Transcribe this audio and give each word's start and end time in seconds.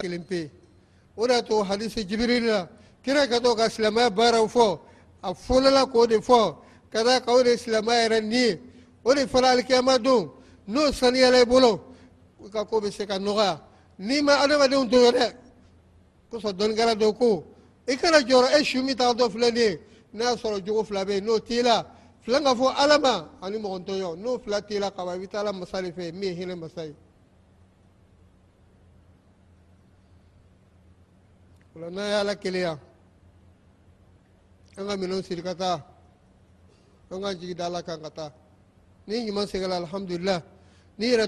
de 0.00 0.50
y'a 1.28 1.42
to 1.42 1.64
hadisi 1.64 2.04
jibirili 2.04 2.46
la 2.46 2.68
kira 3.02 3.26
ka 3.26 3.40
to 3.40 3.52
ka 3.56 3.68
silamɛya 3.68 4.10
baaraw 4.10 4.46
fɔ 4.46 4.78
a 5.22 5.34
fɔlɔla 5.34 5.90
k'o 5.90 6.06
de 6.06 6.20
fɔ 6.20 6.56
ka 6.88 7.20
ka 7.20 7.32
o 7.32 7.42
de 7.42 7.56
silamɛya 7.56 8.08
yɛrɛ 8.08 8.22
nin 8.22 8.30
ye 8.30 8.60
o 9.04 9.12
de 9.12 9.26
fana 9.26 9.48
alikiyama 9.48 9.98
don 9.98 10.30
n'o 10.68 10.92
saniyala 10.92 11.42
i 11.42 11.44
bolo 11.44 11.82
i 12.44 12.48
ka 12.48 12.64
ko 12.64 12.80
bɛ 12.80 12.92
se 12.92 13.06
ka 13.06 13.18
nɔgɔya. 13.18 13.60
N'i 13.98 14.22
ma 14.22 14.38
adamadenw 14.38 14.88
to 14.88 14.96
ye 14.98 15.10
dɛ 15.10 15.34
kosɔn 16.30 16.52
dɔnnikɛla 16.52 16.94
dɔ 16.94 17.18
ko 17.18 17.44
i 17.88 17.96
kana 17.96 18.18
jɔrɔ 18.18 18.60
e 18.60 18.64
su 18.64 18.80
min 18.84 18.94
tagatɔ 18.94 19.28
filɛ 19.28 19.52
nin 19.52 19.56
ye 19.56 19.80
n'a 20.14 20.24
y'a 20.26 20.60
jogo 20.60 20.86
n'o 21.20 21.40
t'i 21.40 21.60
la 21.60 21.84
fila 22.22 22.40
ka 22.40 22.54
fɔ 22.54 22.72
ala 22.76 22.98
ma 23.00 23.28
n'o 23.50 24.38
fila 24.38 24.62
t'i 24.62 24.78
la 24.78 24.92
kaban 24.92 25.20
i 25.20 25.26
bɛ 25.26 25.28
taa 25.28 26.94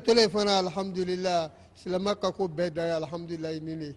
tolen 0.05 0.29
fana 0.31 0.59
alhamdulillah 0.59 1.51
silamɛ 1.75 2.21
ka 2.21 2.33
ko 2.33 2.49
bɛɛ 2.49 2.71
da 2.75 2.85
ye 2.87 2.93
alhamdulillah 2.93 3.61
ni 3.61 3.75
ne 3.77 3.95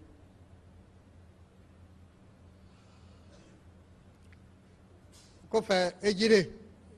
kɔfɛ 5.50 5.94
e 6.02 6.14
jire 6.14 6.40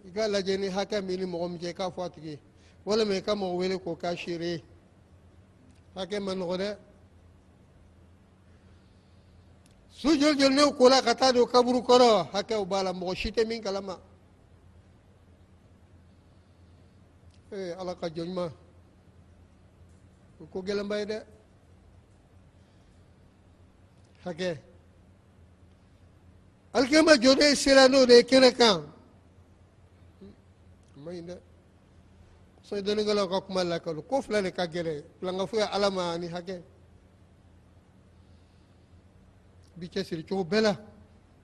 i 0.07 0.11
ka 0.15 0.29
lajɛ 0.29 0.59
ni 0.59 0.69
hakɛ 0.69 1.01
min 1.05 1.21
ni 1.21 1.27
mɔgɔ 1.27 1.49
min 1.51 1.59
cɛ 1.59 1.69
i 1.69 1.75
k'a 1.75 1.91
fɔ 1.91 2.05
a 2.07 2.11
tigi 2.11 2.29
ye 2.31 2.39
walima 2.85 3.15
i 3.17 3.21
ka 3.23 3.35
mɔgɔ 3.35 3.57
wele 3.57 3.79
k'o 3.79 3.97
k'a 3.97 4.17
seere 4.17 4.45
ye 4.45 4.63
hakɛ 5.97 6.21
ma 6.21 6.33
nɔgɔ 6.35 6.57
dɛ 6.59 6.77
su 9.99 10.09
joli 10.21 10.49
n'u 10.55 10.73
kola 10.79 10.99
ka 11.07 11.15
taa 11.21 11.33
don 11.33 11.47
kaburu 11.53 11.81
kɔrɔ 11.89 12.09
hakɛw 12.33 12.63
b'a 12.71 12.83
la 12.83 12.93
tɛ 12.93 13.43
min 13.49 13.63
kalama. 13.63 13.95
Ee 17.53 17.73
ala 17.81 17.95
ka 18.01 18.07
jɔn 18.09 18.27
ɲuman 18.29 18.51
o 20.41 20.45
ko 20.53 20.59
gɛlɛnba 20.63 20.99
ye 20.99 21.05
dɛ 21.07 21.19
hakɛ 24.25 24.59
alikiyama 26.75 27.13
jɔden 27.23 27.57
sera 27.57 27.89
n'o 27.89 28.05
de 28.07 28.15
ye 28.17 28.23
kɛnɛ 28.23 28.53
kan 28.59 28.93
ma 31.05 31.13
ka 33.31 33.41
kuma 33.41 33.65
ko 34.09 34.21
ka 34.53 34.67
hakɛ 36.29 36.63
bi 39.77 39.89
cɛsiri 39.89 40.25
cogo 40.25 40.45
bɛɛ 40.45 40.61
la 40.61 40.77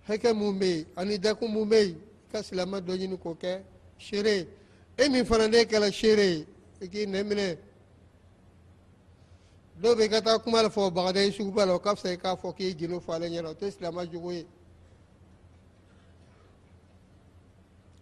hakɛ 0.08 0.32
mun 0.32 0.58
bɛ 0.58 0.66
yen 0.66 0.86
ani 0.96 1.18
dakun 1.18 1.50
mun 1.52 1.68
bɛ 1.68 1.76
yen 1.76 1.96
i 1.96 2.32
ka 2.32 2.42
silamɛ 2.42 2.80
dɔ 2.80 2.96
ɲini 2.96 3.18
k'o 3.18 3.36
kɛ 3.36 3.62
seere 3.98 4.48
e 4.96 5.08
min 5.08 5.24
fana 5.24 5.46
ne 5.48 5.64
kɛra 5.64 5.92
seere 5.92 6.24
ye 6.24 6.46
i 6.80 6.88
k'i 6.88 7.06
nɛ 7.06 7.22
minɛ 7.24 7.58
dɔw 9.80 9.94
bɛ 9.96 10.02
i 10.04 10.08
ka 10.08 10.20
taa 10.22 10.38
kuma 10.38 10.62
fɔ 10.68 10.90
bagada 10.90 11.20
i 11.20 11.30
suguba 11.30 11.66
la 11.66 11.74
o 11.74 11.78
ka 11.78 11.94
fisa 11.94 12.12
i 12.12 12.16
k'a 12.16 12.36
fɔ 12.36 12.54
k'i 12.56 12.74
gindo 12.74 13.00
fɔ 13.00 13.14
ale 13.14 13.28
ɲɛna 13.28 13.48
o 13.48 13.54
tɛ 13.54 13.70
silamɛ 13.70 14.10
jogo 14.10 14.32
ye 14.32 14.46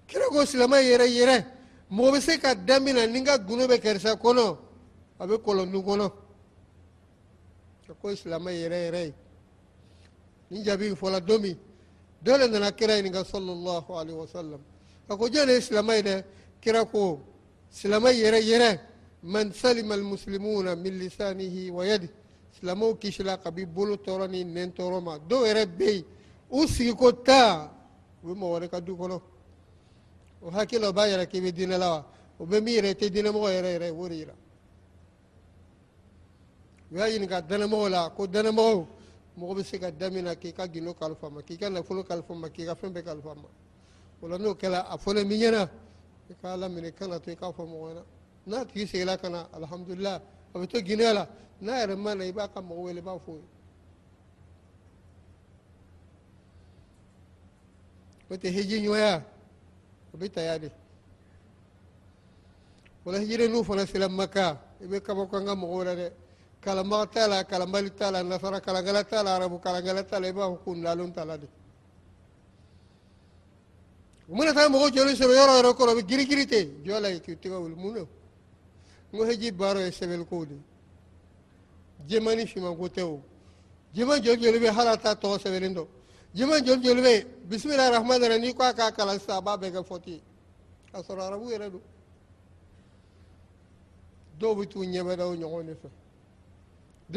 kira 0.06 0.28
ko 0.28 0.44
silamɛ 0.46 0.78
yɛrɛ 0.80 1.06
yɛrɛ 1.08 1.46
mɔgɔ 1.90 2.12
bɛ 2.12 2.20
se 2.20 2.38
ka 2.38 2.54
daminɛ 2.54 3.10
ni 3.10 3.18
n 3.20 3.24
ka 3.24 3.36
gundo 3.38 3.66
bɛ 3.66 3.80
karisa 3.80 4.14
kɔnɔ 4.14 4.58
a 5.18 5.26
bɛ 5.26 5.38
kɔlɔn 5.42 5.72
kɔnɔ 5.72 6.12
a 7.90 7.94
ko 7.94 8.08
silamɛ 8.14 8.50
yɛrɛ 8.52 8.78
yɛrɛ 8.86 9.04
ye 9.06 9.14
نجابين 10.52 10.94
فلا 11.00 11.18
دومي 11.18 11.52
دولا 12.24 12.46
نانا 12.52 12.70
كراين 12.78 13.06
صلى 13.34 13.52
الله 13.56 13.84
عليه 13.98 14.14
وسلم 14.22 14.60
اكو 15.10 15.26
جانا 15.34 15.52
اسلامينا 15.62 16.14
كراكو 16.64 17.04
سلامي 17.80 18.10
يرى 18.25 18.41
يرى 18.50 18.72
من 19.34 19.47
سلم 19.62 19.88
المسلمون 19.98 20.66
من 20.82 20.92
لسانه 21.02 21.56
ويده 21.76 22.08
سلامو 22.58 22.88
كيشلا 23.00 23.34
قبي 23.44 23.64
بولو 23.76 23.94
توراني 24.06 24.41
نين 24.44 24.70
توروما 24.76 25.14
دو 25.30 25.38
يرى 25.50 25.64
بي 25.78 26.04
اسي 26.58 26.88
كتا 27.00 27.42
وما 28.26 28.46
وريكا 28.52 28.78
دو 28.86 28.94
كلو 29.00 29.19
وهاكي 30.44 30.78
لو 30.82 30.92
بايرا 30.98 31.25
كي 31.32 31.41
بدينا 31.44 31.76
لوا 31.82 32.00
وبمي 32.41 32.70
يرى 32.76 32.94
تدينا 33.00 33.30
مو 33.34 33.48
يرى 33.56 33.70
يرى 33.76 33.91
وريرا 34.00 34.34
ويا 36.92 37.06
ينكا 37.14 37.38
دنا 37.50 37.66
مولا 37.72 38.02
كو 38.16 38.25
دنا 38.34 38.50
مولا 38.58 39.00
mɔgɔ 39.38 39.54
bɛ 39.56 39.62
se 39.64 39.78
ka 39.78 39.91
damina 39.91 40.34
k'i 40.34 40.52
ka 40.52 40.66
gindo 40.66 40.94
kalifa 40.94 41.30
ma 41.30 41.42
k'i 41.42 41.56
ka 41.56 41.68
nafolo 41.68 42.02
kalifa 42.04 42.34
ma 42.34 42.48
k'i 42.48 42.64
ka 42.64 42.74
fɛn 42.74 42.92
bɛɛ 42.92 43.04
kalifa 43.04 43.34
ma 43.34 43.48
o 44.22 44.26
la 44.28 44.36
n'o 44.38 44.54
kɛla 44.54 44.86
a 44.88 44.96
fɔlen 44.98 45.26
min 45.26 45.41
ɲɛna 45.41 45.70
i 46.30 46.34
k'a 46.34 46.56
laminɛ 46.56 46.94
kana 46.94 47.18
to 47.20 47.30
i 47.30 47.36
k'a 47.36 47.52
fɔ 47.52 47.66
mɔgɔ 47.66 47.88
ɲɛna. 47.90 48.04
N'a 48.46 48.64
tigi 48.64 48.86
seginna 48.86 49.16
ka 49.19 49.28
na 49.28 49.48
alihamudulila 49.52 50.22
a 50.54 50.58
bɛ 50.58 50.66
to 50.69 50.78
ginɛ 50.80 51.14
la 51.14 51.28
n'a 51.60 51.72
yɛrɛ 51.86 51.96
ma 51.96 52.14
na 52.14 52.24
i 52.24 52.32
b'a 52.32 52.48
ka 52.52 52.60
mɔgɔ 52.60 52.82
wele 52.82 52.98
i 52.98 53.02
b'a 53.02 53.19
fɔ 53.19 53.34
ye. 53.34 53.44
O 58.30 58.34
tɛ 58.36 58.48
hiji 58.50 58.80
ɲɔgɔnya 58.80 59.24
o 60.14 60.16
bɛ 60.16 60.30
taya 60.32 60.58
de. 60.58 60.70
O 63.04 63.10
la 63.10 63.19
hijiri 63.19 63.48
n'u 63.48 63.64
fana 63.64 63.86
sera 63.86 64.08
maka 64.08 64.60
i 64.80 64.86
bɛ 64.86 65.00
kabako 65.00 65.36
an 65.36 65.46
ka 65.46 65.54
mɔgɔw 65.54 65.84
la 65.84 65.94
dɛ 65.94 66.12
kalanbaga 66.60 67.06
t'a 67.06 67.26
la 67.28 67.44
kalanbali 67.44 67.91
la 67.98 68.22
nasara 68.22 68.60
kalankɛla 68.60 69.04
t'a 69.04 69.22
la 69.22 69.34
arabu 69.37 69.59
kalankɛla 69.59 70.21
la 70.21 70.28
i 70.28 70.32
b'a 70.32 70.47
fɔ 70.47 70.59
ko 70.65 70.75
nalon 70.75 71.10
t'a 71.12 71.25
la 71.25 71.37
de 71.38 71.48
mana 74.28 74.53
taa 74.53 74.69
mɔgɔ 74.69 74.91
jɔlen 74.94 75.16
sɔrɔ 75.16 75.32
yɔrɔ 75.38 75.53
yɔrɔ 75.59 75.75
kɔrɔ 75.76 75.91
u 75.93 75.97
bɛ 75.97 76.06
girigiri 76.06 76.47
ten 76.47 76.82
jɔ 76.84 77.00
la 77.00 77.09
yen 77.09 77.20
k'i 77.20 77.37
tɛgɛ 77.37 77.56
wuli 77.60 77.75
mun 77.75 77.94
don 77.94 78.09
n 79.12 79.19
ko 79.19 79.25
heji 79.25 79.50
baara 79.53 79.81
ni 79.81 79.91
fimanko 82.47 82.88
tɛ 82.88 83.03
o 83.03 83.22
jɛma 83.94 84.20
joli 84.22 84.41
joli 84.43 84.59
bɛ 84.59 84.70
hali 84.70 84.91
a 84.91 84.97
t'a 84.97 85.15
tɔgɔ 85.15 85.38
sɛbɛnnen 85.38 85.75
dɔn 85.75 85.87
jɛma 86.34 86.60
joli 86.65 86.82
joli 86.82 87.03
bɛ 87.03 87.26
bisimilahi 87.49 87.91
rahmani 87.91 88.28
rahim 88.28 88.43
n'i 88.43 88.54
arabu 90.93 91.81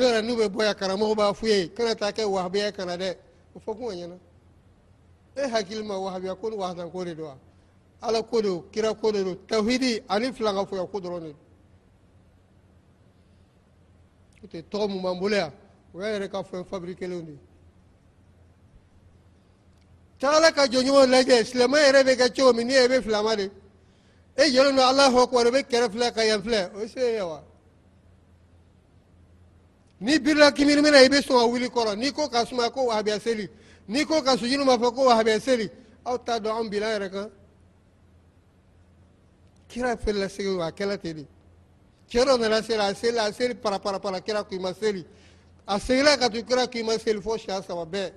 yɛrɛ 0.01 0.21
n'u 0.21 0.35
bɛ 0.35 0.49
bɔ 0.49 0.63
yan 0.63 0.75
karamɔgɔ 0.75 1.15
b'a 1.15 1.33
f'u 1.33 1.47
ye 1.47 1.67
kana 1.73 1.95
taa 1.95 2.11
kɛ 2.11 2.25
wahabiya 2.25 2.71
kana 2.71 2.97
dɛ 2.97 3.15
o 3.55 3.59
fɔ 3.59 3.77
kun 3.77 3.87
ka 3.89 3.95
ɲɛna 3.95 4.17
e 5.35 5.49
hakili 5.49 5.83
ma 5.83 5.97
wahabiya 5.97 6.35
ko 6.35 6.49
ni 6.49 6.55
wahasan 6.55 6.91
ko 6.91 7.03
de 7.03 7.15
don 7.15 7.25
wa 7.25 7.37
ala 8.01 8.23
ko 8.23 8.41
don 8.41 8.63
kira 8.71 8.93
ko 8.93 9.11
de 9.11 9.23
don 9.23 9.37
tawhidi 9.47 10.01
ani 10.09 10.31
fila 10.33 10.53
ka 10.53 10.65
foya 10.65 10.85
ko 10.85 10.99
dɔrɔn 10.99 11.21
de 11.21 11.29
don 11.29 11.35
o 14.43 14.47
tɛ 14.47 14.63
tɔgɔ 14.69 14.89
mun 14.89 15.01
b'an 15.01 15.19
bolo 15.19 15.35
yan 15.35 15.51
o 15.93 16.01
y'a 16.01 16.19
yɛrɛ 16.19 16.29
ka 16.31 16.43
fɛn 16.43 16.65
fabriquelenw 16.65 17.25
de 17.25 17.31
ye 17.31 17.39
tagala 20.19 20.51
ka 20.51 20.65
jɔnɲɔgɔn 20.65 21.09
lajɛ 21.09 21.43
silamɛ 21.45 21.77
yɛrɛ 21.85 22.03
bɛ 22.03 22.15
kɛ 22.17 22.35
cogo 22.35 22.53
min 22.53 22.67
ni 22.67 22.73
e 22.73 22.87
bɛ 22.87 23.01
filama 23.03 23.35
de 23.35 23.51
e 24.37 24.43
jɔlen 24.49 24.75
don 24.75 24.85
alahu 24.89 25.19
akbar 25.21 25.47
i 25.47 25.51
bɛ 25.51 25.63
kɛrɛ 25.69 26.13
ka 26.13 26.21
yan 26.23 26.41
filɛ 26.41 26.71
o 26.75 26.79
ye 26.81 26.87
se 26.87 26.99
ye 27.13 27.21
wa 27.21 27.43
ni 29.99 30.19
birila 30.19 30.51
kimiri 30.51 30.81
mina 30.81 31.01
i 31.01 31.09
bɛ 31.09 31.21
sɔn 31.21 31.39
ka 31.39 31.45
wuli 31.45 31.69
kɔrɔ 31.69 31.95
n'i 31.97 32.11
ko 32.11 32.27
ka 32.29 32.45
suma 32.45 32.69
ko 32.69 32.85
wahabiya 32.87 33.19
seli. 33.19 33.49
N'i 33.87 34.05
ko 34.05 34.21
ka 34.21 34.37
sujunu 34.37 34.65
ma 34.65 34.77
fɔ 34.77 34.93
ko 34.93 35.05
wahabiya 35.05 35.39
seli. 35.39 35.69
Aw 36.05 36.17
t'a 36.17 36.39
dɔn 36.39 36.57
anw 36.57 36.69
bila 36.69 36.87
yɛrɛ 36.87 37.11
kan 37.11 37.31
kira 39.69 39.97
feerela 39.97 40.29
segi 40.29 40.59
a 40.61 40.71
kɛla 40.71 40.97
ten 41.01 41.15
de 41.15 41.27
cɛ 42.09 42.25
dɔ 42.25 42.39
nana 42.39 42.61
seli 42.61 42.79
a 42.79 42.93
seli 42.93 43.17
a 43.17 43.31
seli 43.31 43.55
para 43.55 43.79
para 43.79 43.99
para 43.99 44.21
kira 44.21 44.43
ko 44.43 44.55
i 44.55 44.59
ma 44.59 44.73
seli. 44.73 45.05
A 45.67 45.79
segila 45.79 46.17
ka 46.17 46.27
to 46.29 46.43
kira 46.43 46.67
ko 46.67 46.77
i 46.79 46.83
ma 46.83 46.93
seli 46.97 47.21
fo 47.21 47.37
siɲɛ 47.37 47.65
saba 47.65 47.85
bɛɛ 47.85 48.11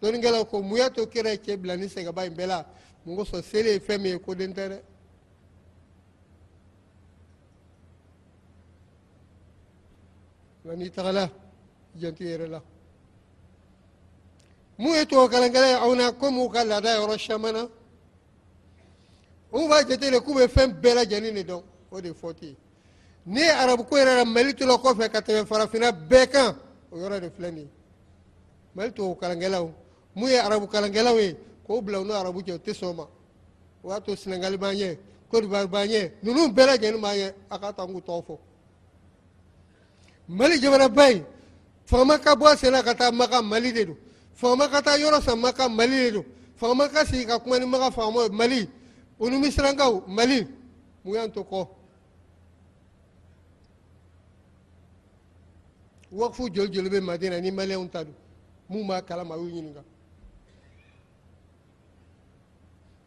dɔnnikɛlaw 0.00 0.48
ko 0.48 0.62
mun 0.62 0.78
y'a 0.78 0.90
to 0.90 1.06
kira 1.06 1.30
ye 1.30 1.38
cɛ 1.38 1.56
bila 1.60 1.76
ni 1.76 1.86
sɛgɛba 1.86 2.26
in 2.26 2.34
bɛɛ 2.34 2.46
la 2.46 2.64
mun 3.04 3.16
kosɔn 3.16 3.42
seli 3.42 3.70
ye 3.72 3.78
fɛn 3.80 4.00
min 4.00 4.12
ye 4.12 4.18
ko 4.18 4.34
den 4.34 4.54
tɛ 4.54 4.68
dɛ 4.68 4.80
nka 10.64 10.76
n'i 10.76 10.90
tagala 10.90 11.28
janto 11.96 12.22
i 12.22 12.26
yɛrɛ 12.26 12.46
la 12.48 12.62
mun 14.78 14.94
ye 14.94 15.06
tubabu 15.06 15.28
kalankɛla 15.28 15.66
ye 15.66 15.74
aw 15.74 15.94
na 15.94 16.12
komi 16.12 16.40
u 16.40 16.48
ka 16.48 16.64
laada 16.64 16.98
yɔrɔ 16.98 17.16
caman 17.26 17.52
na 17.52 17.68
u 19.52 19.68
b'a 19.68 19.84
jate 19.88 20.10
de 20.10 20.20
k'u 20.20 20.34
bɛ 20.34 20.48
fɛn 20.48 20.80
bɛɛ 20.80 20.94
lajɛlen 20.94 21.34
de 21.34 21.42
dɔn 21.44 21.62
o 21.90 22.00
de 22.00 22.12
fɔ 22.12 22.34
ten 22.34 22.56
n'i 23.26 23.40
ye 23.40 23.50
arabuko 23.50 23.96
yɛrɛ 23.96 24.16
la 24.16 24.24
mali 24.24 24.54
tora 24.54 24.74
kɔfɛ 24.74 25.10
ka 25.10 25.20
tɛmɛ 25.20 25.46
farafinna 25.46 25.90
bɛɛ 25.92 26.30
kan 26.30 26.56
o 26.92 26.96
yɔrɔ 26.96 27.20
de 27.20 27.30
filɛ 27.30 27.50
nin 27.50 27.64
ye 27.64 27.68
mali 28.74 28.92
tubabu 28.92 29.16
kalankɛlaw 29.18 29.70
mun 30.14 30.30
ye 30.30 30.38
arabu 30.38 30.66
kalankɛlaw 30.68 31.18
ye 31.20 31.36
k'o 31.66 31.82
bila 31.82 32.00
u 32.00 32.04
n'o 32.04 32.14
arabu 32.14 32.40
cɛ 32.40 32.54
u 32.54 32.58
tɛ 32.58 32.72
sɔn 32.72 32.88
o 32.88 32.92
ma 32.92 33.06
o 33.82 33.88
b'a 33.88 34.00
to 34.00 34.14
senegali 34.16 34.56
b'an 34.56 34.76
ɲɛ 34.76 34.98
côte 35.28 35.42
d'ivoire 35.42 35.66
b'an 35.66 35.88
ɲɛ 35.88 36.12
ninnu 36.22 36.54
bɛɛ 36.54 36.66
lajɛlen 36.66 37.00
b'an 37.00 37.16
ɲɛ 37.16 37.34
a 37.50 37.58
k'a 37.58 37.72
to 37.74 37.82
an 37.82 37.88
k'u 37.88 38.00
tɔgɔ 38.00 38.24
fɔ 38.26 38.38
mali 40.32 40.58
jamanaba 40.60 41.10
in 41.12 41.24
faama 41.86 42.18
ka 42.18 42.34
bɔ 42.34 42.46
a 42.52 42.56
senna 42.56 42.82
ka 42.82 42.94
taa 42.94 43.10
maka 43.12 43.42
mali 43.42 43.72
de 43.72 43.84
don 43.84 43.96
faama 44.34 44.68
ka 44.70 44.80
taa 44.82 44.96
yɔrɔ 44.98 45.22
san 45.22 45.38
maka 45.38 45.68
mali 45.68 45.96
de 45.96 46.10
don 46.12 46.24
faama 46.56 46.88
ka 46.88 47.04
sigi 47.04 47.26
ka 47.26 47.38
kuma 47.38 47.58
ni 47.58 47.66
maka 47.66 47.90
faama 47.90 48.28
mali 48.30 48.68
o 49.20 49.28
ni 49.28 49.38
mali. 50.08 50.48
Mun 51.04 51.14
y'an 51.14 51.30
to 51.32 51.42
kɔ 51.44 51.68
wakufu 56.12 56.48
joli 56.54 56.70
joli 56.72 56.88
bɛ 56.90 57.00
madina 57.00 57.40
ni 57.40 57.50
maliyɛnw 57.50 57.90
ta 57.90 58.04
don 58.04 58.14
mun 58.68 58.86
b'a 58.86 59.02
kalama 59.02 59.34
a 59.34 59.38
y'u 59.38 59.48
ɲininka 59.50 59.82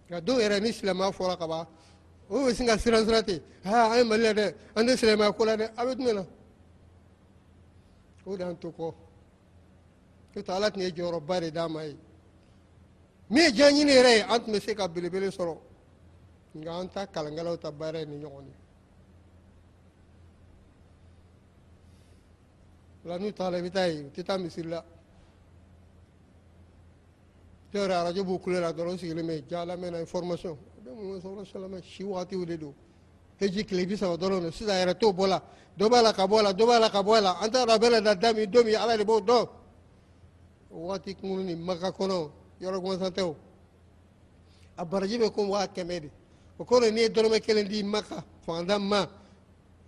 nka 0.09 0.19
dɔw 0.21 0.39
yɛrɛ 0.41 0.59
ni 0.61 0.71
silamɛya 0.73 1.11
fɔra 1.13 1.67
o 2.29 2.45
bɛ 2.45 2.53
sin 2.55 2.65
ka 2.67 2.77
siran 2.77 3.05
siran 3.05 3.23
ten 3.23 3.41
mali 4.07 4.23
la 4.23 4.33
dɛ 4.33 4.55
an 4.75 4.85
tɛ 4.87 4.97
silamɛya 4.97 5.33
ko 5.37 5.45
la 5.45 5.55
dɛ 5.55 5.71
a 5.77 5.85
bɛ 5.85 6.25
o 8.25 8.35
de 8.35 8.43
y'an 8.43 8.57
to 8.57 8.71
kɔ 8.71 8.93
n'o 10.33 10.41
tɛ 10.41 10.51
ala 10.53 10.71
tun 10.71 10.81
ye 10.81 10.91
jɔyɔrɔba 10.91 11.39
de 11.39 11.51
d'an 11.51 11.71
ma 11.71 11.83
ye 11.83 11.97
min 13.29 13.43
ye 13.43 13.51
diɲɛ 13.51 13.71
ɲini 13.71 13.91
yɛrɛ 13.91 14.11
ye 14.17 14.21
an 14.21 14.43
tun 14.43 14.53
bɛ 14.53 14.59
se 14.61 14.73
ka 14.73 14.87
belebele 14.87 15.29
sɔrɔ 15.29 15.57
nka 16.55 16.71
an 16.79 16.89
ta 16.89 17.05
kalankɛlaw 17.05 17.57
ta 17.59 17.71
baara 17.71 17.99
ye 17.99 18.05
ni 18.05 18.17
ɲɔgɔn 18.17 18.45
ye 18.45 18.55
la 23.05 23.17
n'u 23.17 23.31
taara 23.33 23.57
i 23.57 23.61
bɛ 23.61 23.71
taa 23.71 23.85
yen 23.87 24.05
u 24.07 24.09
tɛ 24.09 24.23
taa 24.23 24.37
misiri 24.37 24.69
la 24.69 24.83
dɔw 27.71 27.81
yɛrɛ 27.83 27.93
arajo 27.93 28.23
b'u 28.23 28.39
kulo 28.39 28.59
la 28.59 28.71
dɔrɔn 28.73 28.95
u 28.95 28.97
sigilen 28.97 29.27
bɛ 29.27 29.47
ja 29.47 29.65
lamɛnna 29.65 29.99
information 29.99 30.57
bɛ 30.83 30.91
mun 30.95 31.21
sɔrɔ 31.21 31.45
salama 31.45 31.81
si 31.81 32.03
wagatiw 32.03 32.45
de 32.45 32.57
don 32.57 32.75
heji 33.39 33.65
tile 33.65 33.85
bi 33.85 33.95
saba 33.97 34.15
dɔrɔn 34.15 34.41
don 34.41 34.51
sisan 34.51 34.75
yɛrɛ 34.75 34.97
t'o 34.97 35.11
bɔ 35.13 35.27
la 35.27 35.41
dɔ 35.77 35.89
b'a 35.89 36.01
la 36.01 36.13
ka 36.13 36.25
bɔ 36.27 36.39
a 36.39 36.43
la 36.43 36.53
dɔ 36.53 36.65
b'a 36.65 36.79
la 36.79 36.89
ka 36.89 37.01
bɔ 37.03 37.17
a 37.17 37.21
la 37.21 37.31
an 37.41 37.51
t'a 37.51 37.65
dɔn 37.65 37.75
a 37.75 37.79
bɛ 37.79 37.89
na 37.91 38.01
da 38.01 38.15
da 38.15 38.33
min 38.33 38.49
don 38.49 38.63
min 38.65 38.75
ala 38.75 38.97
de 38.97 39.03
b'o 39.03 39.19
dɔn 39.19 39.47
o 40.71 40.77
waati 40.87 41.15
kunkurunin 41.15 41.59
maka 41.59 41.91
kɔnɔ 41.91 42.31
yɔrɔ 42.61 42.81
gansan 42.83 43.11
tɛ 43.11 43.21
o 43.23 43.35
a 44.77 44.85
baraji 44.85 45.17
bɛ 45.17 45.31
komi 45.31 45.49
waa 45.49 45.67
kɛmɛ 45.67 45.99
de 46.01 46.11
o 46.57 46.63
kɔrɔ 46.63 46.91
n'i 46.91 47.01
ye 47.01 47.09
dɔrɔmɛ 47.09 47.39
kelen 47.41 47.67
di 47.67 47.83
maka 47.83 48.23
fantan 48.45 48.81
ma. 48.81 49.07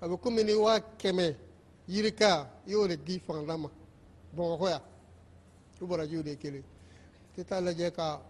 A 0.01 0.07
bɛ 0.07 0.19
komi 0.19 0.44
ni 0.44 0.53
waa 0.53 0.79
kɛmɛ 0.79 1.35
yirika 1.88 2.49
i 2.67 2.71
y'o 2.71 2.88
de 2.88 2.97
di 2.97 3.19
fantan 3.19 3.61
ma. 3.61 3.69
Bamakɔ 4.35 4.69
yan 4.69 4.81
o 5.81 5.85
barajiw 5.85 6.23
de 6.23 6.29
ye 6.31 6.38
kelen 6.38 6.63
tɛ 7.35 7.45
taa 7.45 7.61
lajɛ 7.61 7.91
ka 7.94 8.21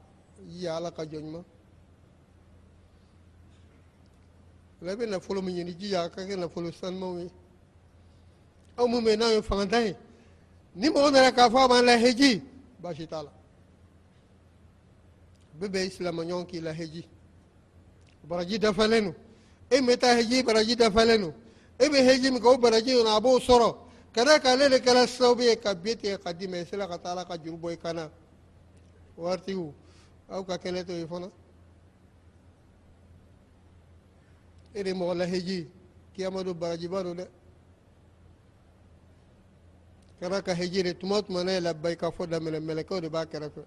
yaala 0.46 0.92
ka 0.92 1.04
jɔ 1.04 1.20
ɲuman 1.22 1.44
la 4.82 4.92
i 4.92 4.96
bɛ 4.96 5.06
nafolo 5.08 5.42
min 5.42 5.56
ɲini 5.56 5.78
jija 5.78 6.04
a 6.04 6.10
ka 6.10 6.22
kɛ 6.22 6.36
nafolo 6.38 6.72
sanumanw 6.72 7.20
ye 7.20 7.32
aw 8.78 8.88
mun 8.88 9.04
bɛ 9.04 9.18
n'aw 9.18 9.32
ye 9.32 9.42
fangantan 9.42 9.86
ye. 9.86 9.96
Ni 10.76 10.90
mɔgɔ 10.90 11.12
nana 11.12 11.32
k'a 11.32 11.50
fɔ 11.50 11.66
a 11.66 11.68
b'an 11.68 11.86
la 11.86 11.98
heji 11.98 12.42
baasi 12.82 13.08
t'a 13.08 13.24
la. 13.24 13.32
Bɛɛ 15.60 15.70
bɛ 15.70 15.90
silamɛ 15.90 16.26
ɲɔgɔn 16.26 16.46
k'i 16.48 16.62
la 16.62 16.74
heji 16.74 17.06
baraji 18.28 18.60
dafalen 18.60 19.04
don 19.06 19.16
e 19.70 19.82
bɛ 19.82 19.98
taa 19.98 20.16
heji 20.16 20.44
baraji 20.44 20.76
dafalen 20.76 21.22
don 21.22 21.34
e 21.80 21.90
bɛ 21.90 21.98
heji 22.06 22.32
min 22.32 22.42
kɛ 22.42 22.48
o 22.54 22.58
baraji 22.58 22.92
kɔnɔ 22.94 23.18
a 23.18 23.22
b'o 23.22 23.40
sɔrɔ 23.40 23.76
ka 24.14 24.24
d'a 24.26 24.40
kan 24.40 24.60
ale 24.62 24.70
de 24.70 24.80
kɛra 24.80 25.08
sababu 25.08 25.42
ye 25.42 25.56
ka 25.56 25.74
biye 25.74 25.96
tigɛ 25.96 26.22
ka 26.22 26.34
d'i 26.34 26.48
ma 26.48 26.58
i 26.58 26.66
sera 26.66 26.88
ka 26.88 26.98
taa 26.98 27.12
ala 27.12 27.26
ka 27.26 27.38
juru 27.38 27.58
bɔ 27.58 27.72
i 27.74 27.78
kan 27.78 27.96
na 27.96 28.10
waritigiw 29.18 29.72
aw 30.30 30.44
ka 30.44 30.58
kɛnɛ 30.58 30.86
to 30.86 30.94
yen 30.94 31.08
fana 31.08 31.32
e 34.78 34.84
de 34.84 34.92
mɔgɔ 34.94 35.14
laheji 35.22 35.68
kiyama 36.14 36.44
do 36.44 36.54
barajiba 36.54 37.04
do 37.04 37.14
dɛ 37.14 37.26
kɛra 40.20 40.42
ka 40.46 40.54
heji 40.54 40.84
de 40.84 40.94
tuma 40.94 41.22
tuma 41.22 41.44
ne 41.44 41.52
ye 41.54 41.60
labayika 41.62 42.12
fɔ 42.12 42.24
daminɛ 42.32 42.60
mɛlɛkɛw 42.60 43.02
de 43.02 43.10
b'a 43.10 43.26
kɛrɛfɛ 43.26 43.64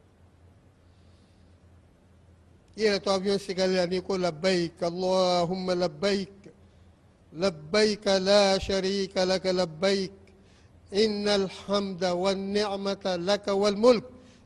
i 2.76 2.80
yɛrɛ 2.82 2.98
to 3.02 3.10
avion 3.10 3.38
sigali 3.38 3.74
la 3.74 3.86
n'i 3.86 4.00
ko 4.02 4.16
labayik 4.16 4.80
allahumma 4.82 5.74
labayik 5.74 6.40
لبيك 7.32 8.06
لا 8.06 8.58
شريك 8.58 9.16
لك 9.16 9.46
لبيك 9.46 10.12
إن 10.94 11.28
الحمد 11.28 12.04
والنعمة 12.04 13.04
لك 13.30 13.48
والملك 13.48 14.04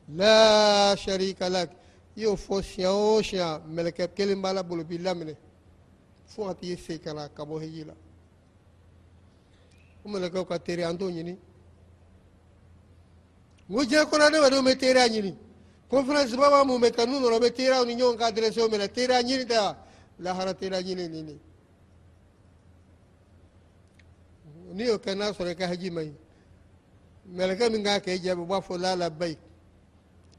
لا 0.09 0.95
شريك 0.95 1.41
لك 1.41 1.69
يوفوس 2.17 2.79
يوشيا 2.79 3.61
ملك 3.67 4.13
كلمة 4.13 4.51
لا 4.51 4.61
بلو 4.61 4.83
بالله 4.83 5.13
منه 5.13 5.35
fo 6.35 6.45
ka 6.47 6.53
t'i 6.53 6.75
se 6.77 6.99
ka 6.99 7.13
na 7.13 7.29
ka 7.29 7.43
bɔ 7.45 7.59
heji 7.63 7.83
la 7.85 7.93
o 10.03 10.09
mɛlɛkɛw 10.09 10.45
ka 10.45 10.59
teri 10.59 10.83
an 10.83 10.97
t'o 10.97 11.07
ɲini 11.09 11.31
n 13.69 13.75
ko 13.75 13.83
diɲɛ 13.85 14.05
kɔnɔ 14.09 14.23
adamadenw 14.27 14.63
bɛ 14.67 14.75
teriya 14.77 15.07
ɲini 15.07 15.33
conférence 15.89 16.35
baba 16.35 16.65
mun 16.65 16.81
bɛ 16.81 16.91
kɛ 16.91 17.05
n'u 17.07 17.19
nana 17.19 17.35
u 17.37 17.39
bɛ 17.39 17.51
teriyaw 17.55 17.85
ni 17.85 17.95
ɲɔgɔn 17.95 18.17
ka 18.17 18.25
adressé 18.27 18.61
o 18.61 18.67
minɛ 18.67 18.87
teriya 18.91 19.21
ɲini 19.23 19.45
tɛ 19.45 19.57
wa 19.57 19.77
lahara 20.19 20.53
teriya 20.53 20.81
ɲini 20.83 21.07
nin 21.09 21.25
de 21.25 21.39
n'i 24.73 24.83
y'o 24.85 24.97
kɛ 24.99 25.15
n'a 25.15 25.31
sɔrɔ 25.31 25.51
i 25.51 25.55
ka 25.55 25.67
haji 25.67 25.89
ma 25.89 26.01
ɲi 26.01 26.13
mɛlɛkɛ 27.31 27.71
min 27.71 27.83
k'a 27.83 27.99
kɛ 28.01 28.11
i 28.11 28.19
jaabi 28.19 28.41
u 28.41 28.45
b'a 28.45 28.59
fɔ 28.61 28.77
la 28.77 28.95
labayi 28.95 29.37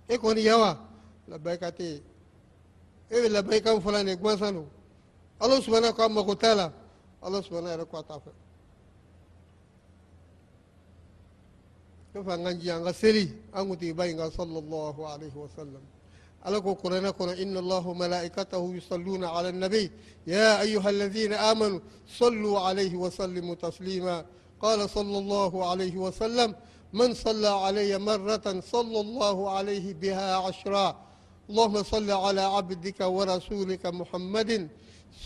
e 0.08 0.16
kɔni 0.18 0.42
ya 0.42 0.58
wa 0.58 0.78
labayika 1.26 1.72
tɛ 1.72 1.82
yen 1.82 2.02
e 3.08 3.16
bɛ 3.22 3.28
labayi 3.32 3.62
kan 3.62 3.80
fɔla 3.80 4.04
nin 4.04 4.16
gansan 4.20 4.54
don 4.54 4.75
الله 5.42 5.60
سبحانه 5.60 5.88
وتعالى 5.88 6.20
قتالا 6.20 6.66
الله 7.26 7.40
سبحانه 7.40 7.86
وتعالى 7.92 8.20
كيف 12.14 12.28
نجي 12.28 12.70
عن 12.70 12.82
غسلي 12.82 13.28
أنتي 13.56 13.92
بين 13.92 14.30
صلى 14.30 14.58
الله 14.58 15.08
عليه 15.08 15.34
وسلم 15.36 15.80
ألكو 16.46 16.72
قرآن 16.72 17.04
إن 17.42 17.56
الله 17.56 17.92
ملائكته 17.92 18.74
يصلون 18.74 19.24
على 19.24 19.48
النبي 19.48 19.90
يا 20.26 20.60
أيها 20.60 20.90
الذين 20.90 21.32
آمنوا 21.32 21.80
صلوا 22.18 22.60
عليه 22.60 22.96
وسلموا 22.96 23.54
تسليما 23.54 24.24
قال 24.60 24.90
صلى 24.90 25.18
الله 25.18 25.70
عليه 25.70 25.96
وسلم 25.96 26.54
من 26.92 27.14
صلى 27.14 27.48
علي 27.48 27.98
مرة 27.98 28.60
صلى 28.60 29.00
الله 29.00 29.50
عليه 29.50 29.94
بها 29.94 30.36
عشرا 30.36 30.96
اللهم 31.50 31.82
صل 31.82 32.10
على 32.10 32.40
عبدك 32.40 33.00
ورسولك 33.00 33.86
محمد 33.86 34.68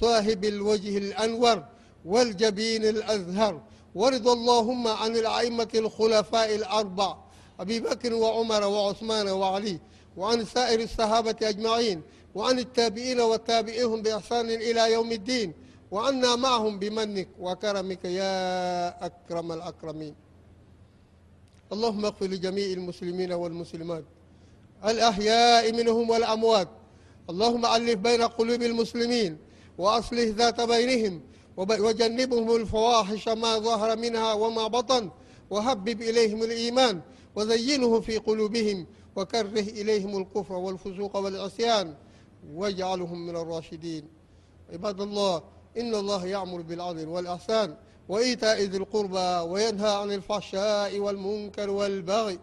صاحب 0.01 0.45
الوجه 0.45 0.99
الأنور 0.99 1.65
والجبين 2.05 2.85
الأزهر. 2.85 3.63
ورض 3.95 4.29
اللهم 4.29 4.89
عن 4.89 5.17
الأئمة 5.17 5.69
الخلفاء 5.75 6.55
الأربع 6.55 7.17
أبي 7.61 7.81
بكر 7.81 8.15
وعمر 8.15 8.65
وعثمان 8.65 9.29
وعلي 9.29 9.81
وعن 10.17 10.45
سائر 10.45 10.81
الصحابة 10.81 11.37
أجمعين 11.43 12.03
وعن 12.35 12.59
التابعين 12.59 13.21
وتابعيهم 13.21 14.03
بإحسان 14.03 14.51
إلى 14.51 14.93
يوم 14.93 15.13
الدين. 15.13 15.53
وعنا 15.91 16.37
معهم 16.37 16.79
بمنك 16.79 17.29
وكرمك 17.41 18.05
يا 18.05 19.07
أكرم 19.07 19.53
الأكرمين. 19.53 20.15
اللهم 21.73 22.05
اغفر 22.05 22.27
لجميع 22.27 22.67
المسلمين 22.67 23.33
والمسلمات 23.33 24.05
الأحياء 24.85 25.73
منهم 25.73 26.11
والأموات. 26.11 26.69
اللهم 27.31 27.67
ألف 27.67 27.99
بين 27.99 28.23
قلوب 28.23 28.63
المسلمين. 28.63 29.39
وأصلح 29.81 30.29
ذات 30.29 30.61
بينهم 30.61 31.21
وجنبهم 31.57 32.57
الفواحش 32.57 33.29
ما 33.29 33.59
ظهر 33.59 33.97
منها 33.97 34.33
وما 34.33 34.67
بطن 34.67 35.11
وهبب 35.51 36.03
إليهم 36.03 36.43
الإيمان 36.43 37.01
وزينه 37.37 38.01
في 38.01 38.19
قلوبهم 38.19 38.87
وكره 39.17 39.61
إليهم 39.61 40.23
الكفر 40.23 40.55
والفسوق 40.55 41.17
والعصيان 41.17 41.95
واجعلهم 42.55 43.27
من 43.27 43.37
الراشدين. 43.37 44.05
عباد 44.73 45.01
الله 45.01 45.43
إن 45.77 45.95
الله 45.95 46.27
يأمر 46.27 46.61
بالعدل 46.61 47.09
والإحسان 47.09 47.75
وإيتاء 48.09 48.63
ذي 48.63 48.77
القربى 48.77 49.51
وينهى 49.51 49.91
عن 49.91 50.13
الفحشاء 50.13 50.99
والمنكر 50.99 51.71
والبغي 51.71 52.39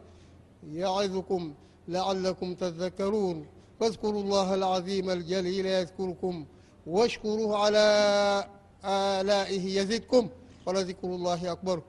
يعظكم 0.74 1.54
لعلكم 1.88 2.56
تذكرون. 2.56 3.46
فاذكروا 3.80 4.22
الله 4.22 4.54
العظيم 4.54 5.10
الجليل 5.10 5.66
يذكركم. 5.66 6.46
واشكروه 6.88 7.58
على 7.58 7.84
آلائه 8.86 9.80
يزدكم 9.80 10.30
ولذكر 10.66 11.08
الله 11.08 11.52
أكبر. 11.52 11.82